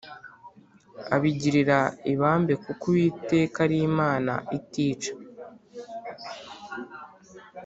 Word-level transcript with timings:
Abagirira 1.15 1.79
ibambe 2.13 2.53
kuko 2.63 2.83
Uwiteka 2.91 3.57
ari 3.65 3.77
Imana 3.89 4.33
itica 4.57 5.11